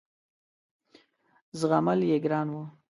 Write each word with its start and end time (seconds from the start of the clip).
زغمل 1.59 1.99
یې 2.09 2.17
ګران 2.23 2.47
وه. 2.53 2.63